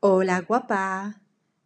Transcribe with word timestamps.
Hola 0.00 0.40
guapa! 0.40 1.14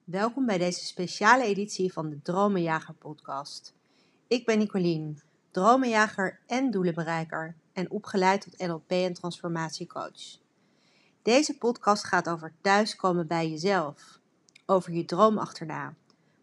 Welkom 0.05 0.47
bij 0.47 0.59
deze 0.59 0.85
speciale 0.85 1.45
editie 1.45 1.93
van 1.93 2.11
de 2.11 2.23
Dromenjager 2.23 2.95
podcast. 2.95 3.75
Ik 4.27 4.47
ben 4.47 4.59
Nicolien, 4.59 5.21
dromenjager 5.51 6.41
en 6.47 6.71
doelenbereiker 6.71 7.57
en 7.73 7.91
opgeleid 7.91 8.41
tot 8.41 8.67
NLP 8.67 8.91
en 8.91 9.13
transformatiecoach. 9.13 10.39
Deze 11.23 11.59
podcast 11.59 12.05
gaat 12.05 12.29
over 12.29 12.53
thuiskomen 12.61 13.27
bij 13.27 13.51
jezelf, 13.51 14.19
over 14.67 14.93
je 14.93 15.05
droom 15.05 15.39
achterna, 15.39 15.95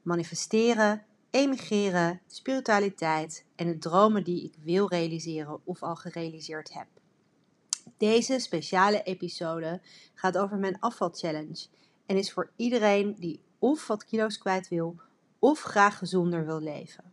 manifesteren, 0.01 1.05
emigreren, 1.29 2.21
spiritualiteit 2.27 3.45
en 3.55 3.67
de 3.67 3.77
dromen 3.77 4.23
die 4.23 4.43
ik 4.43 4.55
wil 4.63 4.87
realiseren 4.87 5.59
of 5.63 5.83
al 5.83 5.95
gerealiseerd 5.95 6.73
heb. 6.73 6.87
Deze 7.97 8.39
speciale 8.39 9.03
episode 9.03 9.81
gaat 10.13 10.37
over 10.37 10.57
mijn 10.57 10.79
afvalchallenge 10.79 11.67
en 12.11 12.17
is 12.17 12.31
voor 12.31 12.51
iedereen 12.55 13.15
die 13.19 13.41
of 13.59 13.87
wat 13.87 14.05
kilo's 14.05 14.37
kwijt 14.37 14.67
wil 14.67 14.95
of 15.39 15.61
graag 15.61 15.97
gezonder 15.97 16.45
wil 16.45 16.61
leven. 16.61 17.03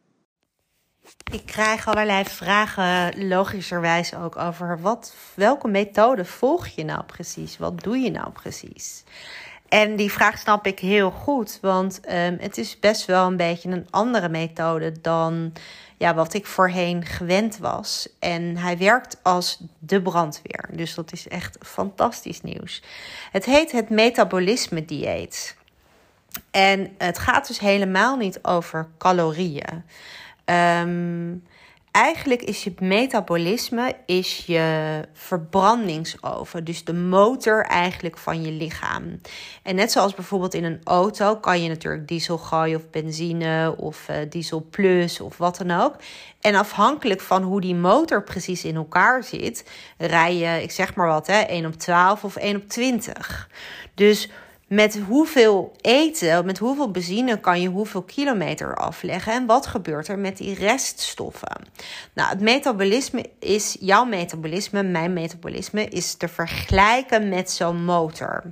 Ik 1.33 1.47
krijg 1.47 1.87
allerlei 1.87 2.25
vragen, 2.25 3.29
logischerwijs 3.29 4.15
ook, 4.15 4.37
over 4.37 4.81
wat, 4.81 5.15
welke 5.35 5.69
methode 5.69 6.25
volg 6.25 6.67
je 6.67 6.85
nou 6.85 7.05
precies? 7.05 7.59
Wat 7.59 7.81
doe 7.81 7.99
je 7.99 8.11
nou 8.11 8.31
precies? 8.31 9.05
En 9.69 9.97
die 9.97 10.13
vraag 10.13 10.39
snap 10.39 10.67
ik 10.67 10.79
heel 10.79 11.11
goed, 11.11 11.59
want 11.63 12.01
um, 12.05 12.37
het 12.41 12.59
is 12.59 12.79
best 12.79 13.05
wel 13.05 13.27
een 13.27 13.37
beetje 13.37 13.71
een 13.71 13.87
andere 13.91 14.29
methode 14.29 15.01
dan 15.01 15.53
ja, 15.97 16.15
wat 16.15 16.35
ik 16.35 16.47
voorheen 16.47 17.05
gewend 17.05 17.59
was. 17.59 18.09
En 18.19 18.57
hij 18.57 18.79
werkt 18.79 19.19
als 19.23 19.61
de 19.79 20.03
brandweer. 20.03 20.69
Dus 20.73 20.95
dat 20.95 21.13
is 21.13 21.29
echt 21.29 21.59
fantastisch 21.61 22.43
nieuws. 22.43 22.83
Het 23.33 23.45
heet 23.45 23.73
het 23.73 23.91
metabolisme 23.91 24.85
dieet. 24.85 25.57
En 26.51 26.95
het 26.99 27.19
gaat 27.19 27.47
dus 27.47 27.59
helemaal 27.59 28.17
niet 28.17 28.39
over 28.43 28.89
calorieën. 28.99 29.85
Um, 30.45 31.45
eigenlijk 31.99 32.43
is 32.43 32.65
je 32.65 32.73
metabolisme 32.79 33.97
is 34.07 34.45
je 34.47 35.01
verbrandingsoven. 35.13 36.65
Dus 36.65 36.85
de 36.85 36.95
motor 36.95 37.65
eigenlijk 37.65 38.19
van 38.19 38.43
je 38.43 38.51
lichaam. 38.51 39.21
En 39.63 39.75
net 39.75 39.93
zoals 39.93 40.15
bijvoorbeeld 40.15 40.55
in 40.55 40.65
een 40.65 40.81
auto 40.85 41.37
kan 41.37 41.63
je 41.63 41.69
natuurlijk 41.69 42.09
diesel 42.09 42.39
gooien 42.39 42.77
of 42.77 42.91
benzine 42.91 43.75
of 43.77 44.09
uh, 44.11 44.17
diesel 44.29 44.67
plus 44.71 45.21
of 45.21 45.37
wat 45.37 45.57
dan 45.57 45.81
ook. 45.81 45.97
En 46.41 46.55
afhankelijk 46.55 47.21
van 47.21 47.43
hoe 47.43 47.61
die 47.61 47.75
motor 47.75 48.23
precies 48.23 48.65
in 48.65 48.77
elkaar 48.77 49.25
zit, 49.25 49.71
rij 49.97 50.37
je, 50.37 50.63
ik 50.63 50.71
zeg 50.71 50.95
maar 50.95 51.09
wat, 51.09 51.27
hè, 51.27 51.39
1 51.39 51.67
op 51.67 51.75
12 51.75 52.25
of 52.25 52.37
1 52.37 52.57
op 52.57 52.69
20. 52.69 53.49
Dus 53.95 54.29
met 54.69 54.99
hoeveel 54.99 55.73
eten, 55.81 56.47
met 56.47 56.59
hoeveel 56.59 56.91
benzine 56.91 57.41
kan 57.41 57.61
je 57.61 57.69
hoeveel 57.69 58.03
kilometer 58.03 58.77
afleggen 58.77 59.33
en 59.33 59.47
wat 59.47 59.67
gebeurt 59.67 60.09
er 60.09 60.19
met 60.19 60.37
die 60.37 60.55
reststoffen? 60.55 61.65
Nou, 62.13 62.29
het 62.29 62.41
metabolisme 62.41 63.31
is, 63.39 63.77
jouw 63.81 64.05
metabolisme, 64.05 64.83
mijn 64.83 65.13
metabolisme, 65.13 65.89
is 65.89 66.15
te 66.15 66.29
vergelijken 66.29 67.29
met 67.29 67.51
zo'n 67.51 67.85
motor. 67.85 68.43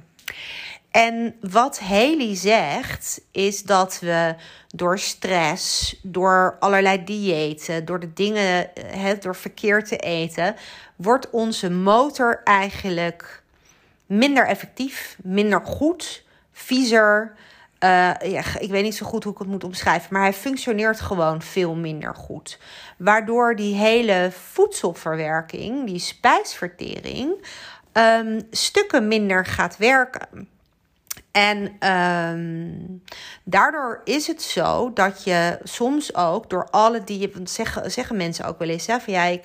En 0.90 1.34
wat 1.40 1.80
Haley 1.80 2.36
zegt, 2.36 3.20
is 3.30 3.62
dat 3.62 3.98
we 4.00 4.34
door 4.68 4.98
stress, 4.98 5.96
door 6.02 6.56
allerlei 6.60 7.04
diëten, 7.04 7.84
door 7.84 8.00
de 8.00 8.12
dingen, 8.12 8.70
door 9.20 9.36
verkeerd 9.36 9.88
te 9.88 9.96
eten, 9.96 10.54
wordt 10.96 11.30
onze 11.30 11.70
motor 11.70 12.40
eigenlijk 12.44 13.42
minder 14.06 14.46
effectief, 14.46 15.16
minder 15.22 15.60
goed, 15.60 16.24
viezer. 16.52 17.34
Uh, 17.84 18.10
ja, 18.22 18.42
ik 18.58 18.70
weet 18.70 18.82
niet 18.82 18.96
zo 18.96 19.06
goed 19.06 19.24
hoe 19.24 19.32
ik 19.32 19.38
het 19.38 19.48
moet 19.48 19.64
omschrijven, 19.64 20.08
maar 20.12 20.22
hij 20.22 20.32
functioneert 20.32 21.00
gewoon 21.00 21.42
veel 21.42 21.74
minder 21.74 22.14
goed. 22.14 22.58
Waardoor 22.98 23.56
die 23.56 23.74
hele 23.74 24.30
voedselverwerking, 24.32 25.86
die 25.86 25.98
spijsvertering, 25.98 27.46
um, 27.92 28.40
stukken 28.50 29.08
minder 29.08 29.46
gaat 29.46 29.76
werken. 29.76 30.48
En 31.30 31.90
um, 31.92 33.02
daardoor 33.44 34.00
is 34.04 34.26
het 34.26 34.42
zo 34.42 34.92
dat 34.92 35.24
je 35.24 35.58
soms 35.62 36.14
ook 36.14 36.50
door 36.50 36.68
alle 36.70 37.04
die 37.04 37.32
zeggen, 37.44 37.90
zeggen 37.90 38.16
mensen 38.16 38.44
ook 38.44 38.58
wel 38.58 38.68
eens, 38.68 38.86
hè, 38.86 39.00
van 39.00 39.12
ja, 39.12 39.22
ik 39.22 39.44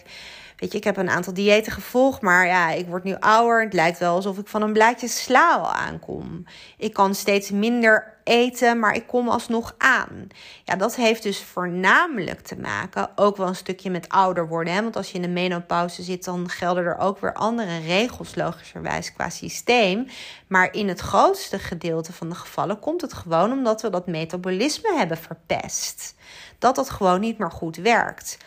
Weet 0.62 0.72
je, 0.72 0.78
ik 0.78 0.84
heb 0.84 0.98
een 0.98 1.10
aantal 1.10 1.34
diëten 1.34 1.72
gevolgd, 1.72 2.22
maar 2.22 2.46
ja, 2.46 2.72
ik 2.72 2.88
word 2.88 3.04
nu 3.04 3.16
ouder. 3.20 3.64
Het 3.64 3.74
lijkt 3.74 4.00
wel 4.00 4.16
alsof 4.16 4.38
ik 4.38 4.48
van 4.48 4.62
een 4.62 4.74
blaadje 4.74 5.08
sla 5.08 5.58
aankom. 5.58 6.46
Ik 6.78 6.94
kan 6.94 7.16
steeds 7.16 7.52
minder 7.52 8.18
eten, 8.24 8.80
maar 8.80 8.96
ik 8.96 9.08
kom 9.08 9.30
alsnog 9.30 9.76
aan. 9.78 10.28
Ja, 10.64 10.76
dat 10.76 10.96
heeft 10.96 11.24
dus 11.24 11.44
voornamelijk 11.44 12.42
te 12.42 12.60
maken, 12.60 13.10
ook 13.16 13.38
wel 13.38 13.48
een 13.48 13.56
stukje 13.56 13.90
met 13.90 14.10
ouder 14.10 14.48
worden. 14.48 14.74
Hè? 14.74 14.82
Want 14.82 14.96
als 14.96 15.10
je 15.10 15.16
in 15.16 15.22
de 15.22 15.28
menopauze 15.28 16.04
zit, 16.04 16.26
dan 16.26 16.50
gelden 16.50 16.84
er 16.84 16.98
ook 16.98 17.20
weer 17.20 17.34
andere 17.34 17.80
regels, 17.80 18.36
logischerwijs, 18.36 19.14
qua 19.14 19.30
systeem. 19.30 20.08
Maar 20.48 20.74
in 20.74 20.88
het 20.88 21.00
grootste 21.00 21.60
gedeelte 21.60 22.14
van 22.14 22.30
de 22.30 22.36
gevallen 22.36 22.80
komt 22.80 23.02
het 23.02 23.14
gewoon 23.14 23.52
omdat 23.52 23.82
we 23.82 23.90
dat 23.90 24.08
metabolisme 24.08 24.98
hebben 24.98 25.18
verpest. 25.18 26.16
Dat 26.60 26.76
dat 26.76 26.90
gewoon 26.90 27.20
niet 27.20 27.38
meer 27.38 27.52
goed 27.52 27.76
werkt. 27.76 28.38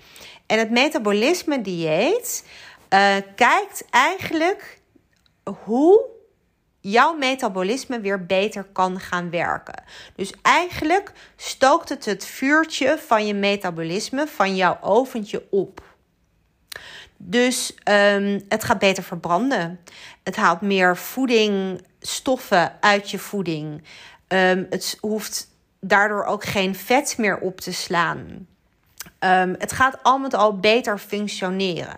En 0.46 0.58
het 0.58 0.70
metabolisme 0.70 1.60
dieet 1.60 2.46
uh, 2.94 3.16
kijkt 3.34 3.84
eigenlijk 3.90 4.80
hoe 5.64 6.12
jouw 6.80 7.16
metabolisme 7.16 8.00
weer 8.00 8.26
beter 8.26 8.64
kan 8.72 9.00
gaan 9.00 9.30
werken. 9.30 9.82
Dus 10.16 10.32
eigenlijk 10.42 11.12
stookt 11.36 11.88
het 11.88 12.04
het 12.04 12.26
vuurtje 12.26 12.98
van 12.98 13.26
je 13.26 13.34
metabolisme, 13.34 14.26
van 14.26 14.56
jouw 14.56 14.78
oventje 14.80 15.46
op. 15.50 15.82
Dus 17.16 17.74
um, 17.88 18.44
het 18.48 18.64
gaat 18.64 18.78
beter 18.78 19.02
verbranden. 19.02 19.80
Het 20.22 20.36
haalt 20.36 20.60
meer 20.60 20.96
voedingstoffen 20.96 22.72
uit 22.80 23.10
je 23.10 23.18
voeding. 23.18 23.82
Um, 24.28 24.66
het 24.70 24.98
hoeft 25.00 25.48
daardoor 25.80 26.24
ook 26.24 26.44
geen 26.44 26.74
vet 26.74 27.18
meer 27.18 27.38
op 27.38 27.60
te 27.60 27.72
slaan. 27.72 28.46
Um, 29.24 29.54
het 29.58 29.72
gaat 29.72 29.98
al 30.02 30.18
met 30.18 30.34
al 30.34 30.58
beter 30.58 30.98
functioneren. 30.98 31.96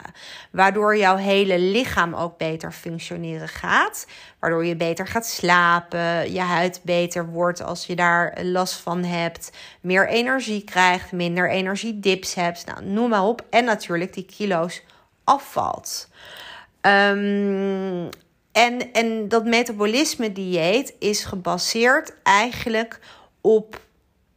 Waardoor 0.51 0.97
jouw 0.97 1.17
hele 1.17 1.59
lichaam 1.59 2.15
ook 2.15 2.39
beter 2.39 2.73
functioneren 2.73 3.49
gaat. 3.49 4.07
Waardoor 4.39 4.65
je 4.67 4.77
beter 4.77 5.07
gaat 5.07 5.27
slapen, 5.27 6.33
je 6.33 6.41
huid 6.41 6.81
beter 6.83 7.27
wordt 7.31 7.63
als 7.63 7.87
je 7.87 7.97
daar 7.97 8.39
last 8.43 8.75
van 8.75 9.05
hebt. 9.05 9.51
Meer 9.81 10.09
energie 10.09 10.65
krijgt, 10.65 11.13
minder 11.13 11.51
energiedips 11.51 12.35
hebt. 12.35 12.67
Nou, 12.67 12.85
noem 12.85 13.09
maar 13.09 13.25
op. 13.25 13.45
En 13.51 13.65
natuurlijk 13.65 14.15
die 14.15 14.27
kilo's 14.37 14.83
afvalt. 15.25 16.09
Um, 16.81 18.09
en, 18.53 18.93
en 18.93 19.29
dat 19.29 19.45
metabolisme 19.45 20.33
dieet 20.33 20.95
is 20.99 21.25
gebaseerd 21.25 22.15
eigenlijk 22.23 23.01
op 23.41 23.86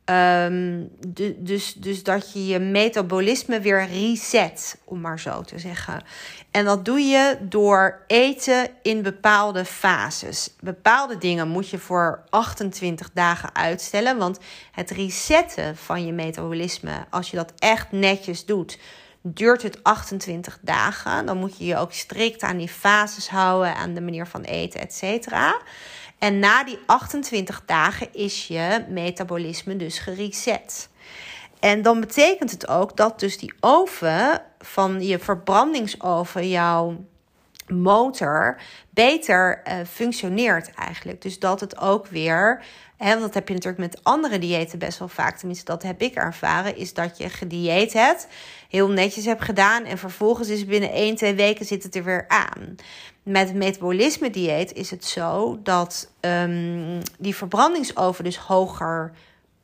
Um, 0.10 0.90
dus, 1.38 1.74
dus 1.74 2.04
dat 2.04 2.34
je 2.34 2.48
je 2.48 2.60
metabolisme 2.60 3.60
weer 3.60 3.88
reset, 3.88 4.78
om 4.84 5.02
maar 5.02 5.20
zo 5.20 5.42
te 5.42 5.60
zeggen. 5.60 6.04
En 6.52 6.66
dat 6.66 6.86
doe 6.86 7.00
je 7.00 7.38
door 7.42 8.04
eten 8.08 8.70
in 8.82 9.02
bepaalde 9.02 9.66
fases. 9.66 10.56
Bepaalde 10.60 11.18
dingen 11.18 11.48
moet 11.48 11.70
je 11.70 11.78
voor 11.78 12.24
28 12.30 13.10
dagen 13.14 13.56
uitstellen. 13.56 14.18
Want 14.18 14.40
het 14.72 14.90
resetten 14.90 15.78
van 15.78 16.06
je 16.06 16.12
metabolisme, 16.12 17.06
als 17.10 17.30
je 17.30 17.38
dat 17.38 17.54
echt 17.58 17.92
netjes 17.92 18.46
doet, 18.46 18.80
duurt 19.22 19.62
het 19.62 19.84
28 19.84 20.60
dagen. 20.62 21.26
Dan 21.26 21.38
moet 21.38 21.58
je 21.58 21.66
je 21.66 21.78
ook 21.78 21.94
strikt 21.94 22.42
aan 22.42 22.58
die 22.58 22.70
fases 22.70 23.30
houden, 23.30 23.76
aan 23.76 23.94
de 23.94 24.02
manier 24.02 24.28
van 24.28 24.42
eten, 24.42 24.80
et 24.80 24.94
cetera. 24.94 25.62
En 26.20 26.40
na 26.40 26.64
die 26.64 26.80
28 26.86 27.64
dagen 27.66 28.14
is 28.14 28.48
je 28.48 28.86
metabolisme 28.90 29.76
dus 29.76 30.00
gereset. 30.00 30.90
En 31.60 31.82
dan 31.82 32.00
betekent 32.00 32.52
het 32.52 32.68
ook 32.68 32.98
dat 32.98 33.20
dus 33.20 33.38
die 33.38 33.54
oven 33.60 34.42
van 34.60 35.02
je 35.02 35.20
verbrandingsoven, 35.20 36.50
jouw 36.50 37.06
motor, 37.68 38.62
beter 38.90 39.62
uh, 39.68 39.74
functioneert 39.88 40.74
eigenlijk. 40.74 41.22
Dus 41.22 41.40
dat 41.40 41.60
het 41.60 41.78
ook 41.78 42.08
weer, 42.08 42.64
hè, 42.98 43.20
dat 43.20 43.34
heb 43.34 43.48
je 43.48 43.54
natuurlijk 43.54 43.82
met 43.82 44.04
andere 44.04 44.40
diëten 44.40 44.80
best 44.80 45.00
wel 45.00 45.08
vaak, 45.08 45.38
tenminste 45.38 45.66
dat 45.66 45.84
heb 45.84 46.02
ik 46.02 46.16
ervaren, 46.16 46.76
is 46.76 46.94
dat 46.94 47.18
je 47.18 47.30
gedieet 47.30 47.94
hebt, 47.94 48.28
heel 48.70 48.90
netjes 48.90 49.26
hebt 49.26 49.44
gedaan 49.44 49.86
en 49.86 49.98
vervolgens 49.98 50.50
is 50.50 50.66
binnen 50.66 50.92
1, 50.92 51.16
2 51.16 51.34
weken 51.34 51.66
zit 51.66 51.84
het 51.84 51.96
er 51.96 52.04
weer 52.04 52.26
aan. 52.28 52.76
Met 53.24 53.54
metabolisme 53.54 54.30
dieet 54.30 54.74
is 54.74 54.92
het 54.92 55.06
zo 55.06 55.60
dat 55.64 56.12
um, 56.20 57.02
die 57.18 57.36
verbrandingsoven 57.36 58.24
dus 58.24 58.38
hoger 58.38 59.12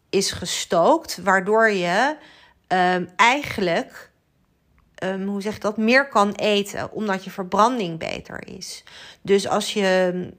is 0.10 0.32
gestookt, 0.32 1.20
waardoor 1.24 1.70
je 1.70 2.16
um, 2.68 3.10
eigenlijk, 3.16 4.12
um, 5.04 5.28
hoe 5.28 5.42
zeg 5.42 5.56
ik 5.56 5.62
dat, 5.62 5.78
meer 5.78 6.08
kan 6.08 6.32
eten, 6.32 6.92
omdat 6.92 7.24
je 7.24 7.32
verbranding 7.32 8.00
beter 8.00 8.48
is. 8.48 8.84
Dus 9.22 9.48
als 9.48 9.74
je 9.74 10.30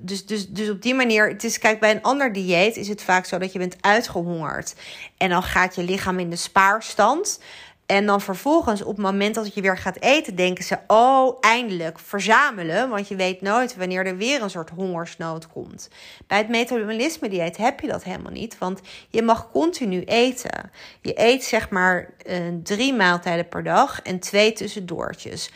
dus, 0.00 0.26
dus, 0.26 0.48
dus 0.48 0.70
op 0.70 0.82
die 0.82 0.94
manier, 0.94 1.28
het 1.28 1.44
is, 1.44 1.58
kijk, 1.58 1.80
bij 1.80 1.90
een 1.90 2.02
ander 2.02 2.32
dieet 2.32 2.76
is 2.76 2.88
het 2.88 3.02
vaak 3.02 3.24
zo 3.24 3.38
dat 3.38 3.52
je 3.52 3.58
bent 3.58 3.76
uitgehongerd. 3.80 4.74
En 5.16 5.28
dan 5.28 5.42
gaat 5.42 5.74
je 5.74 5.82
lichaam 5.82 6.18
in 6.18 6.30
de 6.30 6.36
spaarstand. 6.36 7.38
En 7.86 8.06
dan 8.06 8.20
vervolgens, 8.20 8.82
op 8.82 8.96
het 8.96 9.04
moment 9.04 9.34
dat 9.34 9.54
je 9.54 9.60
weer 9.60 9.78
gaat 9.78 10.00
eten, 10.00 10.34
denken 10.34 10.64
ze: 10.64 10.78
Oh, 10.86 11.36
eindelijk 11.40 11.98
verzamelen. 11.98 12.88
Want 12.88 13.08
je 13.08 13.16
weet 13.16 13.40
nooit 13.40 13.76
wanneer 13.76 14.06
er 14.06 14.16
weer 14.16 14.42
een 14.42 14.50
soort 14.50 14.70
hongersnood 14.70 15.48
komt. 15.48 15.88
Bij 16.26 16.38
het 16.38 16.48
metabolisme-dieet 16.48 17.56
heb 17.56 17.80
je 17.80 17.86
dat 17.86 18.04
helemaal 18.04 18.32
niet. 18.32 18.58
Want 18.58 18.80
je 19.08 19.22
mag 19.22 19.50
continu 19.50 20.02
eten. 20.04 20.70
Je 21.00 21.12
eet 21.20 21.44
zeg 21.44 21.70
maar 21.70 22.10
uh, 22.26 22.36
drie 22.62 22.94
maaltijden 22.94 23.48
per 23.48 23.62
dag 23.62 24.02
en 24.02 24.18
twee 24.18 24.52
tussendoortjes. 24.52 25.50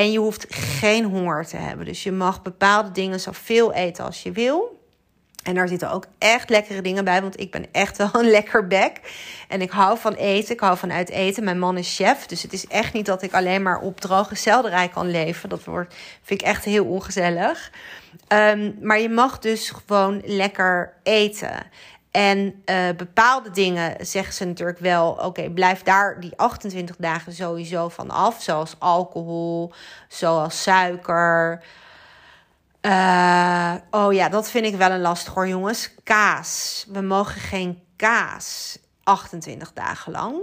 En 0.00 0.12
je 0.12 0.18
hoeft 0.18 0.46
geen 0.48 1.04
honger 1.04 1.46
te 1.46 1.56
hebben. 1.56 1.86
Dus 1.86 2.02
je 2.02 2.12
mag 2.12 2.42
bepaalde 2.42 2.92
dingen 2.92 3.20
zoveel 3.20 3.72
eten 3.72 4.04
als 4.04 4.22
je 4.22 4.32
wil. 4.32 4.80
En 5.42 5.54
daar 5.54 5.68
zitten 5.68 5.90
ook 5.90 6.06
echt 6.18 6.50
lekkere 6.50 6.82
dingen 6.82 7.04
bij, 7.04 7.22
want 7.22 7.40
ik 7.40 7.50
ben 7.50 7.66
echt 7.72 7.96
wel 7.96 8.10
een 8.12 8.30
lekker 8.30 8.66
bek. 8.66 9.00
En 9.48 9.60
ik 9.60 9.70
hou 9.70 9.98
van 9.98 10.14
eten, 10.14 10.54
ik 10.54 10.60
hou 10.60 10.76
van 10.78 10.92
uit 10.92 11.10
eten. 11.10 11.44
Mijn 11.44 11.58
man 11.58 11.78
is 11.78 11.96
chef, 11.96 12.26
dus 12.26 12.42
het 12.42 12.52
is 12.52 12.66
echt 12.66 12.92
niet 12.92 13.06
dat 13.06 13.22
ik 13.22 13.32
alleen 13.32 13.62
maar 13.62 13.80
op 13.80 14.00
droge 14.00 14.34
selderij 14.34 14.88
kan 14.88 15.10
leven. 15.10 15.48
Dat 15.48 15.64
wordt, 15.64 15.94
vind 16.22 16.40
ik 16.40 16.46
echt 16.46 16.64
heel 16.64 16.84
ongezellig. 16.84 17.70
Um, 18.28 18.76
maar 18.80 19.00
je 19.00 19.08
mag 19.08 19.38
dus 19.38 19.70
gewoon 19.70 20.22
lekker 20.24 20.92
eten. 21.02 21.66
En 22.10 22.62
uh, 22.66 22.88
bepaalde 22.96 23.50
dingen 23.50 24.06
zeggen 24.06 24.34
ze 24.34 24.44
natuurlijk 24.44 24.78
wel: 24.78 25.10
oké, 25.10 25.50
blijf 25.50 25.82
daar 25.82 26.20
die 26.20 26.32
28 26.36 26.96
dagen 26.96 27.32
sowieso 27.32 27.88
van 27.88 28.10
af. 28.10 28.42
Zoals 28.42 28.74
alcohol, 28.78 29.72
zoals 30.08 30.62
suiker. 30.62 31.62
Uh, 32.82 33.74
oh 33.90 34.12
ja, 34.12 34.28
dat 34.28 34.50
vind 34.50 34.66
ik 34.66 34.76
wel 34.76 34.90
een 34.90 35.00
lastig 35.00 35.34
hoor, 35.34 35.48
jongens. 35.48 35.94
Kaas. 36.04 36.86
We 36.88 37.00
mogen 37.00 37.40
geen 37.40 37.82
kaas 37.96 38.78
28 39.02 39.72
dagen 39.72 40.12
lang. 40.12 40.34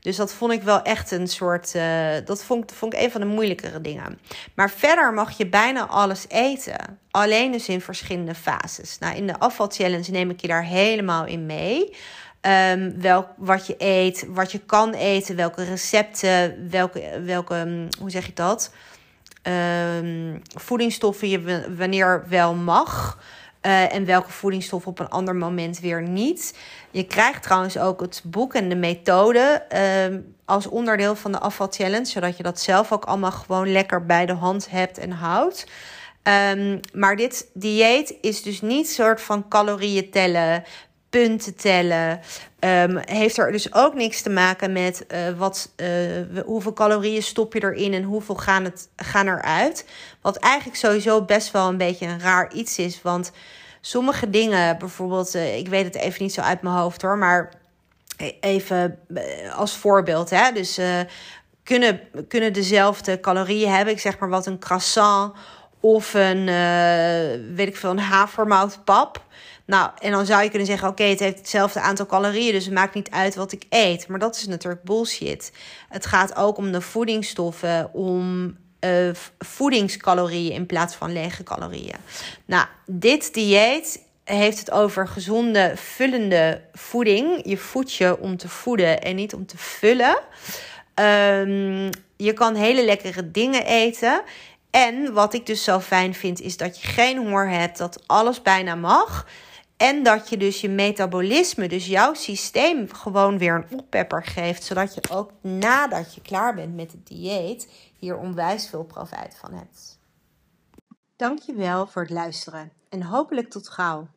Dus 0.00 0.16
dat 0.16 0.32
vond 0.32 0.52
ik 0.52 0.62
wel 0.62 0.82
echt 0.82 1.10
een 1.10 1.28
soort. 1.28 1.74
Uh, 1.74 2.08
dat 2.24 2.44
vond, 2.44 2.72
vond 2.72 2.92
ik 2.94 3.00
een 3.00 3.10
van 3.10 3.20
de 3.20 3.26
moeilijkere 3.26 3.80
dingen. 3.80 4.18
Maar 4.54 4.70
verder 4.70 5.12
mag 5.12 5.36
je 5.36 5.46
bijna 5.46 5.86
alles 5.86 6.24
eten. 6.28 6.98
Alleen 7.10 7.52
dus 7.52 7.68
in 7.68 7.80
verschillende 7.80 8.34
fases. 8.34 8.98
Nou, 8.98 9.16
in 9.16 9.26
de 9.26 9.38
afvalchallenge 9.38 10.10
neem 10.10 10.30
ik 10.30 10.40
je 10.40 10.48
daar 10.48 10.64
helemaal 10.64 11.26
in 11.26 11.46
mee. 11.46 11.96
Um, 12.40 13.00
wat 13.36 13.66
je 13.66 13.74
eet, 13.78 14.26
wat 14.28 14.52
je 14.52 14.58
kan 14.58 14.94
eten, 14.94 15.36
welke 15.36 15.64
recepten, 15.64 16.70
welke, 16.70 17.20
welke 17.24 17.88
hoe 17.98 18.10
zeg 18.10 18.26
je 18.26 18.32
dat? 18.34 18.72
Um, 19.42 20.42
voedingsstoffen 20.54 21.28
je 21.28 21.74
wanneer 21.76 22.24
wel 22.28 22.54
mag. 22.54 23.18
Uh, 23.68 23.94
en 23.94 24.04
welke 24.04 24.30
voedingsstoffen 24.30 24.90
op 24.90 24.98
een 24.98 25.08
ander 25.08 25.36
moment 25.36 25.80
weer 25.80 26.02
niet. 26.02 26.58
Je 26.90 27.06
krijgt 27.06 27.42
trouwens 27.42 27.78
ook 27.78 28.00
het 28.00 28.22
boek 28.24 28.54
en 28.54 28.68
de 28.68 28.76
methode 28.76 29.64
uh, 29.72 30.18
als 30.44 30.66
onderdeel 30.66 31.16
van 31.16 31.32
de 31.32 31.38
afval 31.38 31.66
challenge, 31.70 32.04
zodat 32.04 32.36
je 32.36 32.42
dat 32.42 32.60
zelf 32.60 32.92
ook 32.92 33.04
allemaal 33.04 33.32
gewoon 33.32 33.72
lekker 33.72 34.06
bij 34.06 34.26
de 34.26 34.32
hand 34.32 34.70
hebt 34.70 34.98
en 34.98 35.10
houdt. 35.10 35.66
Um, 36.54 36.80
maar 36.92 37.16
dit 37.16 37.50
dieet 37.54 38.14
is 38.20 38.42
dus 38.42 38.60
niet 38.60 38.90
soort 38.90 39.20
van 39.20 39.48
calorieën 39.48 40.10
tellen, 40.10 40.64
punten 41.10 41.56
tellen. 41.56 42.20
Um, 42.60 42.96
heeft 43.04 43.38
er 43.38 43.52
dus 43.52 43.74
ook 43.74 43.94
niks 43.94 44.22
te 44.22 44.30
maken 44.30 44.72
met 44.72 45.04
uh, 45.08 45.18
wat, 45.36 45.72
uh, 45.76 46.44
hoeveel 46.44 46.72
calorieën 46.72 47.22
stop 47.22 47.52
je 47.52 47.62
erin 47.62 47.94
en 47.94 48.02
hoeveel 48.02 48.34
gaan, 48.34 48.64
het, 48.64 48.88
gaan 48.96 49.28
eruit. 49.28 49.86
Wat 50.20 50.36
eigenlijk 50.36 50.78
sowieso 50.78 51.22
best 51.22 51.50
wel 51.50 51.68
een 51.68 51.76
beetje 51.76 52.06
een 52.06 52.20
raar 52.20 52.52
iets 52.52 52.78
is. 52.78 53.02
Want 53.02 53.32
sommige 53.80 54.30
dingen, 54.30 54.78
bijvoorbeeld, 54.78 55.34
uh, 55.34 55.56
ik 55.56 55.68
weet 55.68 55.84
het 55.84 55.94
even 55.94 56.22
niet 56.22 56.32
zo 56.32 56.40
uit 56.40 56.62
mijn 56.62 56.74
hoofd 56.74 57.02
hoor, 57.02 57.18
maar 57.18 57.52
even 58.40 58.98
als 59.56 59.76
voorbeeld. 59.76 60.30
Hè? 60.30 60.52
Dus 60.52 60.80
kunnen, 61.62 62.00
kunnen 62.28 62.52
dezelfde 62.52 63.20
calorieën 63.20 63.70
hebben. 63.70 63.94
Ik 63.94 64.00
zeg 64.00 64.18
maar 64.18 64.28
wat 64.28 64.46
een 64.46 64.58
croissant 64.58 65.32
of 65.80 66.14
een, 66.14 66.44
weet 67.54 67.68
ik 67.68 67.76
veel, 67.76 67.90
een 67.90 67.98
havermoutpap. 67.98 69.26
Nou, 69.64 69.90
en 69.98 70.10
dan 70.10 70.26
zou 70.26 70.42
je 70.42 70.48
kunnen 70.48 70.66
zeggen: 70.66 70.88
oké, 70.88 71.02
het 71.02 71.18
heeft 71.18 71.38
hetzelfde 71.38 71.80
aantal 71.80 72.06
calorieën, 72.06 72.52
dus 72.52 72.64
het 72.64 72.74
maakt 72.74 72.94
niet 72.94 73.10
uit 73.10 73.34
wat 73.34 73.52
ik 73.52 73.64
eet. 73.70 74.08
Maar 74.08 74.18
dat 74.18 74.36
is 74.36 74.46
natuurlijk 74.46 74.82
bullshit. 74.82 75.52
Het 75.88 76.06
gaat 76.06 76.36
ook 76.36 76.56
om 76.56 76.72
de 76.72 76.80
voedingsstoffen, 76.80 77.92
om 77.92 78.56
uh, 78.80 79.10
voedingscalorieën 79.38 80.52
in 80.52 80.66
plaats 80.66 80.94
van 80.94 81.12
lege 81.12 81.42
calorieën. 81.42 81.96
Nou, 82.44 82.66
dit 82.86 83.34
dieet 83.34 84.02
heeft 84.24 84.58
het 84.58 84.70
over 84.70 85.08
gezonde, 85.08 85.72
vullende 85.76 86.60
voeding. 86.72 87.40
Je 87.44 87.56
voedt 87.56 87.94
je 87.94 88.18
om 88.18 88.36
te 88.36 88.48
voeden 88.48 89.02
en 89.02 89.16
niet 89.16 89.34
om 89.34 89.46
te 89.46 89.58
vullen. 89.58 90.18
Um, 90.94 91.90
je 92.16 92.32
kan 92.32 92.54
hele 92.54 92.84
lekkere 92.84 93.30
dingen 93.30 93.64
eten. 93.64 94.22
En 94.70 95.12
wat 95.12 95.34
ik 95.34 95.46
dus 95.46 95.64
zo 95.64 95.80
fijn 95.80 96.14
vind, 96.14 96.40
is 96.40 96.56
dat 96.56 96.80
je 96.80 96.86
geen 96.86 97.18
honger 97.18 97.48
hebt, 97.50 97.78
dat 97.78 98.06
alles 98.06 98.42
bijna 98.42 98.74
mag. 98.74 99.26
En 99.76 100.02
dat 100.02 100.28
je 100.28 100.36
dus 100.36 100.60
je 100.60 100.68
metabolisme, 100.68 101.68
dus 101.68 101.86
jouw 101.86 102.14
systeem, 102.14 102.92
gewoon 102.92 103.38
weer 103.38 103.54
een 103.54 103.78
oppepper 103.78 104.24
geeft. 104.24 104.62
Zodat 104.64 104.94
je 104.94 105.00
ook 105.10 105.30
nadat 105.40 106.14
je 106.14 106.22
klaar 106.22 106.54
bent 106.54 106.74
met 106.74 106.92
het 106.92 107.06
dieet, 107.06 107.68
hier 107.98 108.16
onwijs 108.16 108.68
veel 108.68 108.84
profijt 108.84 109.36
van 109.36 109.52
hebt. 109.52 109.98
Dankjewel 111.16 111.86
voor 111.86 112.02
het 112.02 112.10
luisteren 112.10 112.72
en 112.88 113.02
hopelijk 113.02 113.50
tot 113.50 113.68
gauw. 113.68 114.08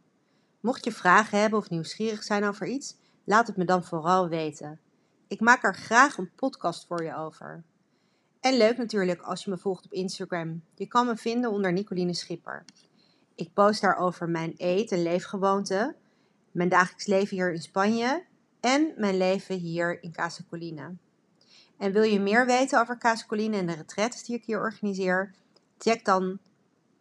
Mocht 0.59 0.85
je 0.85 0.91
vragen 0.91 1.39
hebben 1.39 1.59
of 1.59 1.69
nieuwsgierig 1.69 2.23
zijn 2.23 2.43
over 2.43 2.67
iets, 2.67 2.95
laat 3.23 3.47
het 3.47 3.57
me 3.57 3.65
dan 3.65 3.83
vooral 3.83 4.27
weten. 4.27 4.79
Ik 5.27 5.39
maak 5.39 5.63
er 5.63 5.75
graag 5.75 6.17
een 6.17 6.31
podcast 6.35 6.85
voor 6.87 7.03
je 7.03 7.15
over. 7.15 7.63
En 8.41 8.57
leuk 8.57 8.77
natuurlijk 8.77 9.21
als 9.21 9.43
je 9.43 9.49
me 9.49 9.57
volgt 9.57 9.85
op 9.85 9.93
Instagram. 9.93 10.61
Je 10.75 10.87
kan 10.87 11.05
me 11.05 11.17
vinden 11.17 11.51
onder 11.51 11.73
Nicoline 11.73 12.13
Schipper. 12.13 12.65
Ik 13.35 13.53
post 13.53 13.81
daarover 13.81 14.29
mijn 14.29 14.53
eet- 14.57 14.91
en 14.91 15.03
leefgewoonten, 15.03 15.95
mijn 16.51 16.69
dagelijks 16.69 17.05
leven 17.05 17.37
hier 17.37 17.53
in 17.53 17.61
Spanje 17.61 18.25
en 18.59 18.93
mijn 18.97 19.17
leven 19.17 19.57
hier 19.57 20.03
in 20.03 20.11
Casa 20.11 20.43
Colina. 20.49 20.93
En 21.77 21.91
wil 21.91 22.03
je 22.03 22.19
meer 22.19 22.45
weten 22.45 22.79
over 22.79 22.97
Casa 22.97 23.25
Colina 23.25 23.57
en 23.57 23.65
de 23.65 23.73
retreats 23.73 24.23
die 24.23 24.35
ik 24.35 24.45
hier 24.45 24.59
organiseer? 24.59 25.33
Check 25.77 26.05
dan 26.05 26.39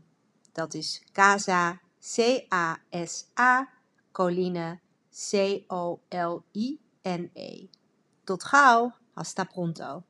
Dat 0.52 0.75
is 0.75 1.02
Casa, 1.12 1.80
C-A-S-A, 2.14 3.68
Coline, 4.12 4.78
C-O-L-I-N-E. 5.12 6.00
Tot 8.25 8.42
gauw, 8.42 8.92
hasta 9.14 9.45
pronto. 9.45 10.04